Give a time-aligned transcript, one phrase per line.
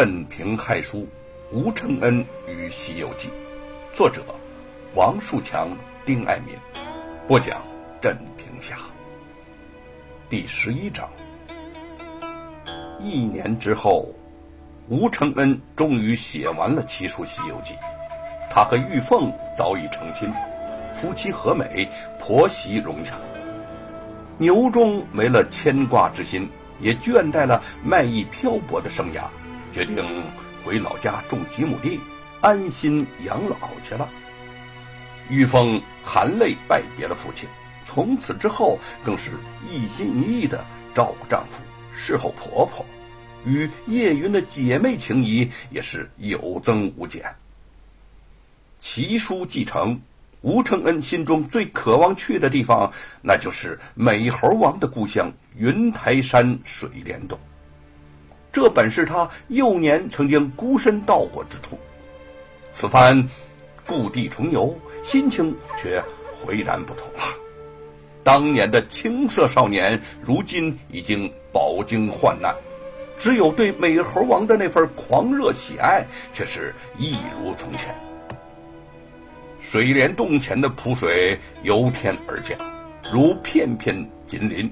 [0.00, 1.06] 镇平害书，
[1.52, 3.28] 吴承恩与《西游记》，
[3.92, 4.24] 作者
[4.94, 6.56] 王树强、丁爱民，
[7.28, 7.60] 播讲
[8.00, 8.78] 镇平侠。
[10.26, 11.06] 第十一章。
[12.98, 14.08] 一年之后，
[14.88, 17.74] 吴承恩终于写完了奇书《西游记》，
[18.48, 20.32] 他和玉凤早已成亲，
[20.94, 21.86] 夫妻和美，
[22.18, 23.16] 婆媳融洽。
[24.38, 26.48] 牛中没了牵挂之心，
[26.80, 29.24] 也倦怠了卖艺漂泊的生涯。
[29.72, 30.24] 决定
[30.64, 32.00] 回老家种几亩地，
[32.40, 34.08] 安心养老去了。
[35.28, 37.48] 玉凤含泪拜别了父亲，
[37.84, 39.30] 从此之后更是
[39.70, 41.62] 一心一意的照顾丈夫，
[41.96, 42.84] 侍候婆婆，
[43.44, 47.24] 与叶云的姐妹情谊也是有增无减。
[48.80, 50.00] 奇书继承，
[50.40, 57.38] 吴承恩心中最渴望去的地方，那就是美猴王的故乡云台山水帘洞。
[58.52, 61.78] 这本是他幼年曾经孤身到过之处，
[62.72, 63.28] 此番
[63.86, 66.02] 故地重游，心情却
[66.42, 67.20] 浑然不同了。
[68.24, 72.54] 当年的青涩少年，如今已经饱经患难，
[73.18, 77.94] 只有对美猴王的那份狂热喜爱，却是一如从前。
[79.60, 82.58] 水帘洞前的瀑水由天而降，
[83.12, 84.68] 如片片锦鳞，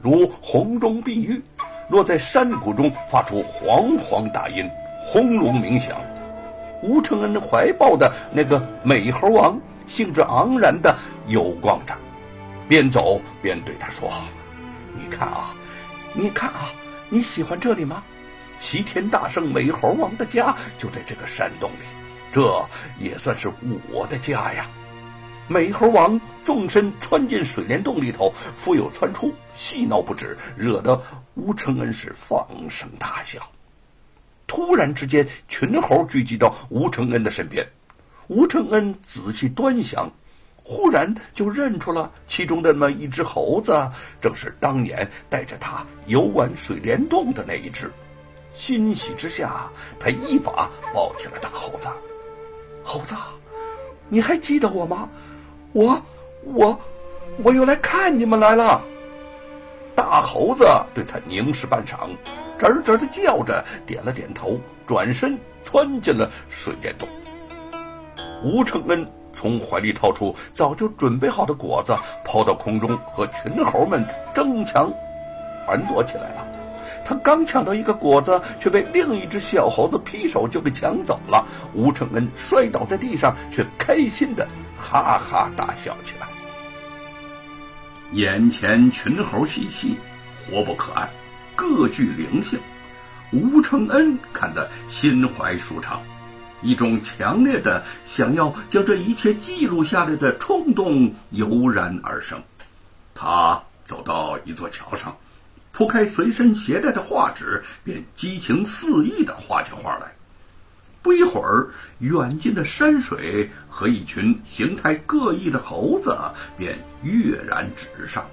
[0.00, 1.42] 如红中碧玉。
[1.88, 4.68] 落在山谷中，发出煌煌大音，
[5.06, 5.96] 轰隆鸣响。
[6.82, 10.94] 吴承恩怀抱的那个美猴王，兴致盎然的
[11.26, 11.94] 游逛着，
[12.68, 14.10] 边走边对他说
[14.94, 15.54] ：“你看啊，
[16.12, 16.68] 你看啊，
[17.08, 18.02] 你喜欢这里吗？
[18.58, 21.86] 齐天大圣美猴王的家就在这个山洞里，
[22.32, 22.64] 这
[22.98, 23.50] 也算是
[23.90, 24.66] 我的家呀。”
[25.48, 31.00] 美猴王纵身窜进水帘洞里头，复又窜出，嬉闹不止，惹得
[31.34, 33.40] 吴承恩是放声大笑。
[34.48, 37.64] 突然之间，群猴聚集到吴承恩的身边，
[38.26, 40.10] 吴承恩仔细端详，
[40.64, 43.72] 忽然就认出了其中的那一只猴子，
[44.20, 47.88] 正是当年带着他游玩水帘洞的那一只。
[48.52, 49.70] 欣喜之下，
[50.00, 51.88] 他一把抱起了大猴子。
[52.82, 53.14] 猴子，
[54.08, 55.08] 你还记得我吗？
[55.76, 56.00] 我，
[56.54, 56.80] 我，
[57.44, 58.80] 我又来看你们来了。
[59.94, 60.64] 大猴子
[60.94, 62.08] 对他凝视半晌，
[62.58, 67.06] 吱吱的叫着，点了点头，转身窜进了水帘洞。
[68.42, 71.94] 吴承恩从怀里掏出早就准备好的果子，
[72.24, 74.02] 抛到空中，和群猴们
[74.34, 74.90] 争抢、
[75.68, 76.46] 玩夺起来了。
[77.04, 81.44] 他刚抢到一个果子，却被另一只小猴子劈手就给抢走了。
[81.74, 84.48] 吴承恩摔倒在地上，却开心的。
[84.78, 86.26] 哈哈大笑起来。
[88.12, 89.96] 眼前群猴嬉戏，
[90.44, 91.08] 活泼可爱，
[91.54, 92.58] 各具灵性。
[93.32, 96.00] 吴承恩看得心怀舒畅，
[96.62, 102.40] 一种强烈的想要将这一切记录下来的冲动油然而生。
[103.14, 105.16] 他走到一座桥上，
[105.72, 110.12] 铺开随身携带的画纸，便激情四溢的画起画来。
[111.46, 111.68] 而，
[112.00, 116.18] 远近的山水和一群形态各异的猴子
[116.58, 118.26] 便跃然纸上。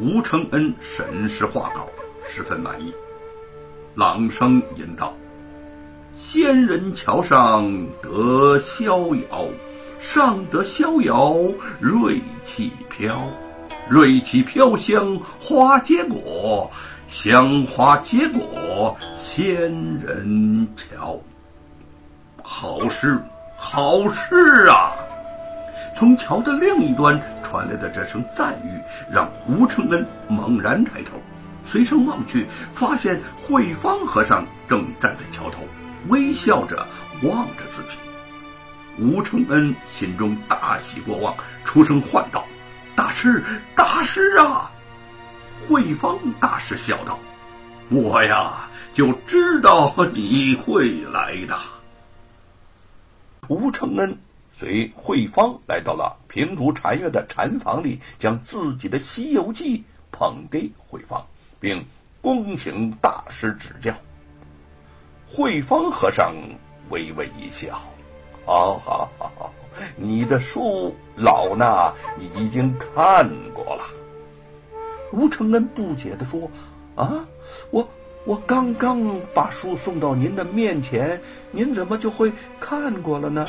[0.00, 1.86] 吴承恩审视画稿，
[2.26, 2.90] 十分满意，
[3.94, 5.14] 朗声吟道
[6.16, 7.70] ：“仙人桥上
[8.02, 9.46] 得逍遥，
[10.00, 11.36] 上得逍遥
[11.78, 13.30] 瑞气飘，
[13.90, 16.70] 瑞气飘香花结果，
[17.06, 21.20] 香花结果仙人桥。”
[22.42, 23.22] 好诗，
[23.56, 24.92] 好诗啊！
[25.94, 28.80] 从桥的另一端传来的这声赞誉，
[29.10, 31.12] 让吴承恩猛然抬头，
[31.64, 35.60] 随声望去，发现慧芳和尚正站在桥头，
[36.08, 36.84] 微笑着
[37.22, 37.98] 望着自己。
[38.98, 41.34] 吴承恩心中大喜过望，
[41.64, 42.44] 出声唤道
[42.96, 43.42] ：“大师，
[43.74, 44.70] 大师啊！”
[45.68, 47.18] 慧芳大师笑道
[47.88, 51.56] ：“我呀，就知道你会来的。”
[53.52, 54.16] 吴承恩
[54.50, 59.78] 随慧芳来到了平竹禅院的禅房里，将自己的《西游记》
[60.10, 61.22] 捧给慧芳，
[61.60, 61.84] 并
[62.22, 63.92] 恭请大师指教。
[65.26, 66.34] 慧芳和尚
[66.88, 67.78] 微微一笑
[68.46, 69.52] ：“好好好，
[69.96, 71.92] 你的书老衲
[72.34, 73.82] 已经看过了。”
[75.12, 76.50] 吴承恩不解地说
[76.96, 77.22] ：“啊，
[77.70, 77.86] 我……”
[78.24, 81.20] 我刚刚把书送到您的面前，
[81.50, 83.44] 您怎么就会看过了呢？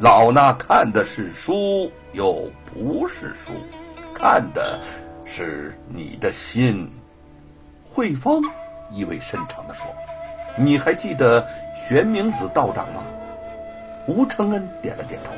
[0.00, 3.52] 老衲看的是书，又不是书，
[4.14, 4.78] 看的
[5.24, 6.90] 是你的心。
[7.90, 8.42] 慧芳
[8.92, 9.86] 意味深长地说
[10.58, 11.44] ：“你还记得
[11.88, 13.02] 玄冥子道长吗？
[14.06, 15.32] 吴承恩点了点头，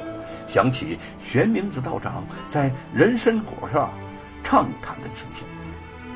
[0.49, 3.89] 想起玄冥子道长在人参果上
[4.43, 5.47] 畅谈的情形。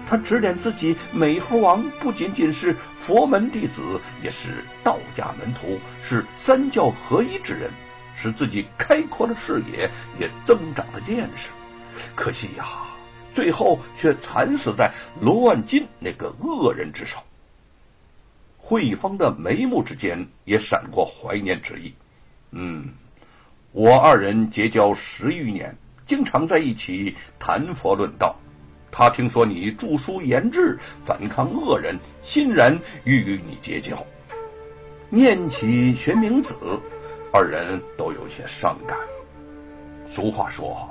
[0.07, 3.83] 他指点自己，美猴王不仅仅是佛门弟子，
[4.23, 7.71] 也是道家门徒，是三教合一之人，
[8.15, 9.89] 使自己开阔了视野，
[10.21, 11.51] 也增长了见识。
[12.15, 12.65] 可惜呀，
[13.33, 17.19] 最后却惨死在罗万金那个恶人之手。
[18.59, 21.95] 慧芳的眉目之间也闪过怀念之意。
[22.51, 22.89] 嗯，
[23.73, 28.35] 我二人结交十余年，经常在一起谈佛论道。
[28.97, 33.99] 他听说你著书言志，反抗恶人，欣然欲与你结交。
[35.11, 36.55] 念起玄冥子，
[37.33, 38.97] 二人都有些伤感。
[40.07, 40.89] 俗话说：“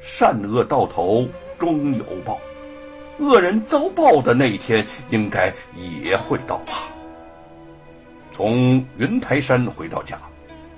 [0.00, 2.40] 善恶到头终有报，
[3.18, 6.88] 恶人遭报的那一天，应该也会到吧。”
[8.32, 10.18] 从云台山回到家，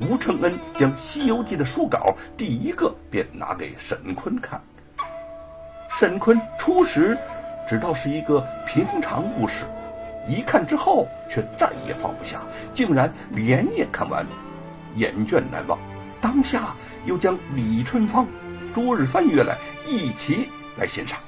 [0.00, 4.60] 吴承恩将《西游记》的书稿第一个便拿给沈坤看。
[5.98, 7.16] 沈坤初时
[7.66, 9.64] 只道是一个平常故事，
[10.28, 12.43] 一看之后却再也放不下，
[12.75, 14.26] 竟然连夜看完，
[14.96, 15.78] 眼倦难忘。
[16.20, 16.75] 当下
[17.06, 18.26] 又将李春芳、
[18.75, 19.56] 朱日帆约来
[19.88, 21.19] 一起来欣赏。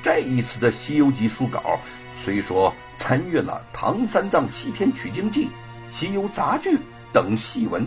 [0.00, 1.80] 这一次的《西游记》书稿，
[2.16, 5.46] 虽说参阅了《唐三藏西天取经记》
[5.92, 6.76] 《西游杂剧》
[7.12, 7.84] 等戏文，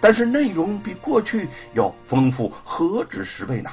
[0.00, 3.70] 但是内容比过去要丰富何止十倍呢？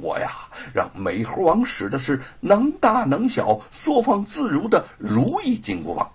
[0.00, 0.30] 我呀，
[0.74, 6.10] 让美猴王使的是能大能小、缩放自如的如意金箍棒，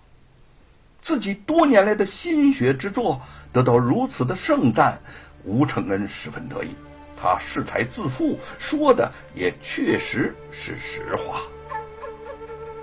[1.02, 3.20] 自己多年来的心血之作
[3.52, 4.98] 得到如此的盛赞，
[5.44, 6.70] 吴承恩十分得意。
[7.16, 11.40] 他恃才自负，说的也确实是实话。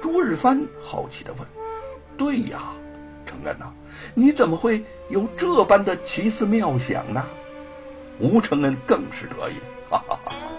[0.01, 1.47] 朱日帆好奇的问
[2.17, 2.71] ：“对呀，
[3.25, 3.71] 承恩呐，
[4.15, 7.23] 你怎么会有这般的奇思妙想呢？”
[8.19, 9.55] 吴承恩更是得意，
[9.89, 10.50] 哈哈哈。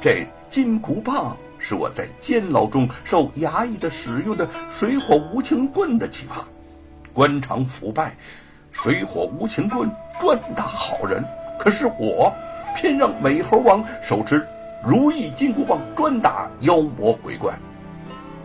[0.00, 6.44] 这金箍棒是我在监牢中受衙役的使用的水火无情棍的启发。
[7.12, 8.16] 官场腐败，
[8.70, 9.90] 水火无情棍
[10.20, 11.24] 专打好人，
[11.58, 12.32] 可是我
[12.76, 14.46] 偏让美猴王手持
[14.84, 17.52] 如意金箍棒专打妖魔鬼怪。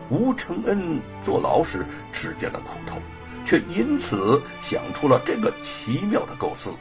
[0.09, 2.97] 吴承恩坐牢时吃尽了苦头，
[3.45, 6.71] 却因此想出了这个奇妙的构思，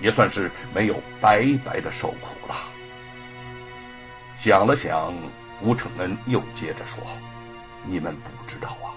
[0.00, 2.54] 也算是没有白白的受苦了。
[4.42, 5.12] 想了想，
[5.60, 6.98] 吴承恩又接着说
[7.84, 8.88] ：“你们不知道啊，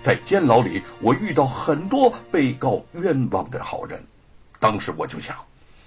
[0.00, 4.00] 在监牢里，我遇到很多被告冤枉的好人。
[4.60, 5.34] 当时我就想，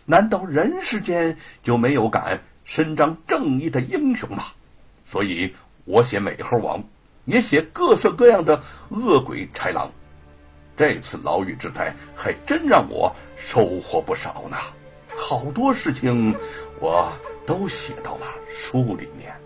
[0.03, 4.47] 难道人世间就没有敢伸张正义的英雄吗？
[5.05, 5.55] 所以
[5.85, 6.83] 我写美猴王，
[7.23, 9.89] 也写各色各样的恶鬼豺狼。
[10.75, 14.57] 这次牢狱之灾，还真让我收获不少呢。
[15.15, 16.35] 好多事情，
[16.81, 17.09] 我。”
[17.49, 19.38] 都写到了书里面。